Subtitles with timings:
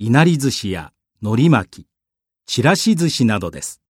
[0.00, 1.86] いなり寿司や海苔巻き、
[2.46, 3.82] ちらし寿司などです。